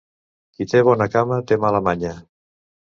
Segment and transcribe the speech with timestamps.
[0.55, 2.19] Qui té bona cama, té mala manya.